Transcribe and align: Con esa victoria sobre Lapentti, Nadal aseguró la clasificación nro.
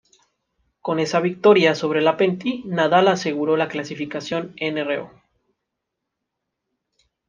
Con 0.81 0.99
esa 0.99 1.19
victoria 1.19 1.75
sobre 1.75 2.01
Lapentti, 2.01 2.63
Nadal 2.65 3.07
aseguró 3.07 3.55
la 3.55 3.67
clasificación 3.67 4.55
nro. 4.59 5.11